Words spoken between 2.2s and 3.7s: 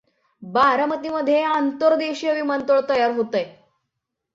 विमानतळ तयार होत आहे.